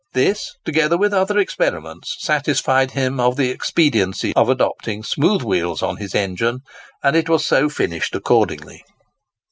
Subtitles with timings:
[0.13, 5.97] This, together with other experiments, satisfied him of the expediency of adopting smooth wheels on
[5.97, 6.61] his engine,
[7.03, 8.81] and it was so finished accordingly.